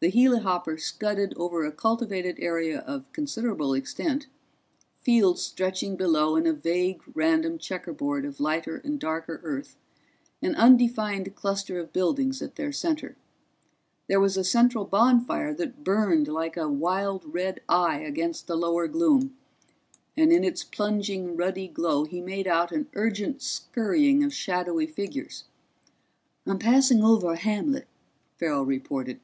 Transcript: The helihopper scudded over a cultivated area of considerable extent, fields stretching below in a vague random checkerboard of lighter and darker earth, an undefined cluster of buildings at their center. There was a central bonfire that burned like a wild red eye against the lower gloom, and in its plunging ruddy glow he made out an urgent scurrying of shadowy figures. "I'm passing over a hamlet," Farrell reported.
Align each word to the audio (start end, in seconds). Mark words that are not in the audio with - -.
The 0.00 0.10
helihopper 0.12 0.78
scudded 0.78 1.32
over 1.38 1.64
a 1.64 1.72
cultivated 1.72 2.36
area 2.38 2.80
of 2.80 3.10
considerable 3.14 3.72
extent, 3.72 4.26
fields 5.00 5.40
stretching 5.40 5.96
below 5.96 6.36
in 6.36 6.46
a 6.46 6.52
vague 6.52 7.00
random 7.14 7.56
checkerboard 7.56 8.26
of 8.26 8.40
lighter 8.40 8.82
and 8.84 9.00
darker 9.00 9.40
earth, 9.42 9.78
an 10.42 10.54
undefined 10.56 11.34
cluster 11.34 11.80
of 11.80 11.94
buildings 11.94 12.42
at 12.42 12.56
their 12.56 12.72
center. 12.72 13.16
There 14.06 14.20
was 14.20 14.36
a 14.36 14.44
central 14.44 14.84
bonfire 14.84 15.54
that 15.54 15.82
burned 15.82 16.28
like 16.28 16.58
a 16.58 16.68
wild 16.68 17.24
red 17.24 17.62
eye 17.66 18.00
against 18.00 18.46
the 18.46 18.56
lower 18.58 18.86
gloom, 18.86 19.34
and 20.14 20.30
in 20.30 20.44
its 20.44 20.62
plunging 20.62 21.38
ruddy 21.38 21.68
glow 21.68 22.04
he 22.04 22.20
made 22.20 22.46
out 22.46 22.70
an 22.70 22.90
urgent 22.92 23.40
scurrying 23.40 24.22
of 24.24 24.34
shadowy 24.34 24.86
figures. 24.86 25.44
"I'm 26.46 26.58
passing 26.58 27.02
over 27.02 27.32
a 27.32 27.36
hamlet," 27.36 27.86
Farrell 28.36 28.66
reported. 28.66 29.20